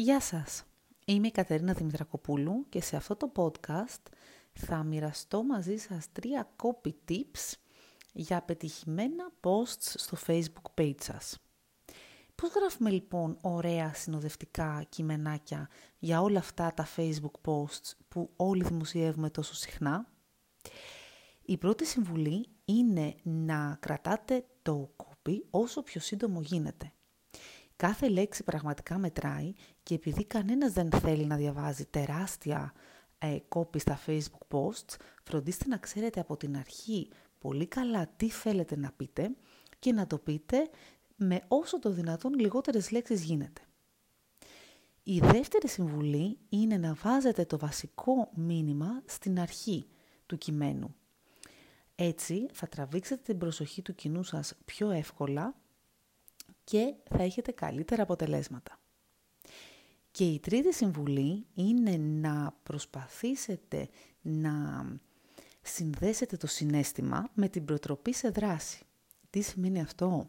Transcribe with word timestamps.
Γεια 0.00 0.20
σας! 0.20 0.64
Είμαι 1.06 1.26
η 1.26 1.30
Κατερίνα 1.30 1.72
Δημητρακοπούλου 1.72 2.66
και 2.68 2.80
σε 2.82 2.96
αυτό 2.96 3.16
το 3.16 3.32
podcast 3.36 4.02
θα 4.52 4.82
μοιραστώ 4.82 5.42
μαζί 5.42 5.76
σας 5.76 6.12
τρία 6.12 6.50
copy 6.62 6.92
tips 7.08 7.52
για 8.12 8.42
πετυχημένα 8.42 9.32
posts 9.40 9.78
στο 9.78 10.16
facebook 10.26 10.80
page 10.80 11.00
σας. 11.00 11.38
Πώς 12.34 12.50
γράφουμε 12.54 12.90
λοιπόν 12.90 13.38
ωραία 13.40 13.94
συνοδευτικά 13.94 14.86
κειμενάκια 14.88 15.68
για 15.98 16.20
όλα 16.20 16.38
αυτά 16.38 16.74
τα 16.74 16.88
facebook 16.96 17.40
posts 17.50 17.92
που 18.08 18.30
όλοι 18.36 18.64
δημοσιεύουμε 18.64 19.30
τόσο 19.30 19.54
συχνά; 19.54 20.08
Η 21.42 21.56
πρώτη 21.56 21.86
συμβουλή 21.86 22.48
είναι 22.64 23.14
να 23.22 23.76
κρατάτε 23.80 24.46
το 24.62 24.94
copy 24.96 25.38
όσο 25.50 25.82
πιο 25.82 26.00
σύντομο 26.00 26.40
γίνεται. 26.40 26.92
Κάθε 27.78 28.08
λέξη 28.08 28.44
πραγματικά 28.44 28.98
μετράει 28.98 29.52
και 29.82 29.94
επειδή 29.94 30.24
κανένας 30.24 30.72
δεν 30.72 30.90
θέλει 30.90 31.26
να 31.26 31.36
διαβάζει 31.36 31.84
τεράστια 31.84 32.72
ε, 33.18 33.36
copy 33.48 33.80
στα 33.80 34.00
facebook 34.06 34.56
posts, 34.56 34.96
φροντίστε 35.24 35.68
να 35.68 35.76
ξέρετε 35.76 36.20
από 36.20 36.36
την 36.36 36.56
αρχή 36.56 37.08
πολύ 37.38 37.66
καλά 37.66 38.06
τι 38.16 38.28
θέλετε 38.28 38.76
να 38.76 38.92
πείτε 38.92 39.30
και 39.78 39.92
να 39.92 40.06
το 40.06 40.18
πείτε 40.18 40.68
με 41.16 41.40
όσο 41.48 41.78
το 41.78 41.90
δυνατόν 41.90 42.34
λιγότερες 42.38 42.90
λέξεις 42.90 43.22
γίνεται. 43.22 43.60
Η 45.02 45.18
δεύτερη 45.18 45.68
συμβουλή 45.68 46.38
είναι 46.48 46.76
να 46.76 46.94
βάζετε 46.94 47.44
το 47.44 47.58
βασικό 47.58 48.30
μήνυμα 48.34 49.02
στην 49.06 49.40
αρχή 49.40 49.86
του 50.26 50.38
κειμένου. 50.38 50.94
Έτσι 51.94 52.46
θα 52.52 52.68
τραβήξετε 52.68 53.22
την 53.22 53.38
προσοχή 53.38 53.82
του 53.82 53.94
κοινού 53.94 54.22
σας 54.22 54.54
πιο 54.64 54.90
εύκολα 54.90 55.54
και 56.68 56.94
θα 57.10 57.22
έχετε 57.22 57.52
καλύτερα 57.52 58.02
αποτελέσματα. 58.02 58.80
Και 60.10 60.24
η 60.24 60.38
τρίτη 60.38 60.74
συμβουλή 60.74 61.46
είναι 61.54 61.96
να 61.96 62.54
προσπαθήσετε 62.62 63.88
να 64.20 64.84
συνδέσετε 65.62 66.36
το 66.36 66.46
συνέστημα 66.46 67.30
με 67.34 67.48
την 67.48 67.64
προτροπή 67.64 68.14
σε 68.14 68.28
δράση. 68.28 68.84
Τι 69.30 69.40
σημαίνει 69.40 69.80
αυτό; 69.80 70.28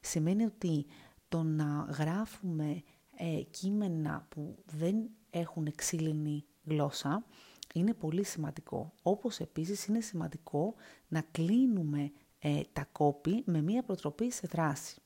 Σημαίνει 0.00 0.44
ότι 0.44 0.86
το 1.28 1.42
να 1.42 1.86
γράφουμε 1.98 2.82
ε, 3.16 3.42
κείμενα 3.50 4.26
που 4.28 4.56
δεν 4.64 4.96
έχουν 5.30 5.72
ξύλινη 5.74 6.44
γλώσσα 6.64 7.26
είναι 7.74 7.94
πολύ 7.94 8.24
σημαντικό. 8.24 8.92
Όπως 9.02 9.38
επίσης 9.40 9.86
είναι 9.86 10.00
σημαντικό 10.00 10.74
να 11.08 11.20
κλείνουμε 11.30 12.12
ε, 12.38 12.60
τα 12.72 12.88
κόπη 12.92 13.42
με 13.46 13.62
μία 13.62 13.82
προτροπή 13.82 14.30
σε 14.32 14.46
δράση. 14.46 14.98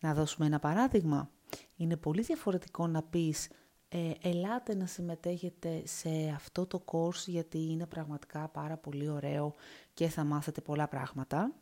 Να 0.00 0.14
δώσουμε 0.14 0.46
ένα 0.46 0.58
παράδειγμα. 0.58 1.30
Είναι 1.76 1.96
πολύ 1.96 2.22
διαφορετικό 2.22 2.86
να 2.86 3.02
πεις 3.02 3.48
ε, 3.88 4.12
ελάτε 4.22 4.74
να 4.74 4.86
συμμετέχετε 4.86 5.82
σε 5.84 6.28
αυτό 6.34 6.66
το 6.66 6.84
course 6.86 7.26
γιατί 7.26 7.58
είναι 7.58 7.86
πραγματικά 7.86 8.48
πάρα 8.48 8.76
πολύ 8.76 9.08
ωραίο 9.08 9.54
και 9.94 10.08
θα 10.08 10.24
μάθετε 10.24 10.60
πολλά 10.60 10.88
πράγματα. 10.88 11.52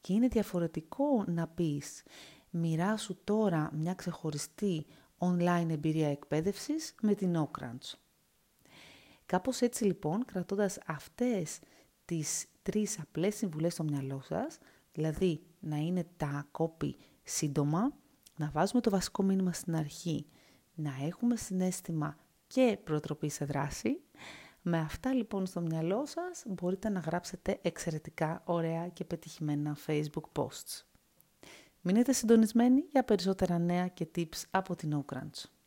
Και 0.00 0.12
είναι 0.12 0.28
διαφορετικό 0.28 1.24
να 1.26 1.46
πεις 1.46 2.02
μοιράσου 2.50 3.16
τώρα 3.24 3.70
μια 3.72 3.94
ξεχωριστή 3.94 4.86
online 5.18 5.66
εμπειρία 5.70 6.08
εκπαίδευσης 6.08 6.94
με 7.02 7.14
την 7.14 7.48
Okrans. 7.48 7.94
Κάπως 9.26 9.60
έτσι 9.60 9.84
λοιπόν, 9.84 10.24
κρατώντας 10.24 10.78
αυτές 10.86 11.58
τις 12.04 12.46
τρεις 12.62 12.98
απλές 13.00 13.34
συμβουλές 13.34 13.72
στο 13.72 13.82
μυαλό 13.82 14.20
σας, 14.24 14.58
δηλαδή 14.92 15.42
να 15.60 15.76
είναι 15.76 16.06
τα 16.16 16.46
κόπη 16.50 16.96
σύντομα, 17.22 17.92
να 18.36 18.50
βάζουμε 18.50 18.80
το 18.80 18.90
βασικό 18.90 19.22
μήνυμα 19.22 19.52
στην 19.52 19.76
αρχή, 19.76 20.26
να 20.74 20.92
έχουμε 21.02 21.36
συνέστημα 21.36 22.16
και 22.46 22.78
προτροπή 22.84 23.28
σε 23.28 23.44
δράση. 23.44 24.00
Με 24.62 24.78
αυτά 24.78 25.12
λοιπόν 25.12 25.46
στο 25.46 25.60
μυαλό 25.60 26.06
σας 26.06 26.42
μπορείτε 26.46 26.88
να 26.88 27.00
γράψετε 27.00 27.58
εξαιρετικά 27.62 28.42
ωραία 28.44 28.88
και 28.88 29.04
πετυχημένα 29.04 29.76
Facebook 29.86 30.40
posts. 30.42 30.82
Μείνετε 31.80 32.12
συντονισμένοι 32.12 32.84
για 32.90 33.04
περισσότερα 33.04 33.58
νέα 33.58 33.88
και 33.88 34.08
tips 34.16 34.42
από 34.50 34.76
την 34.76 35.04
Oakranch. 35.04 35.61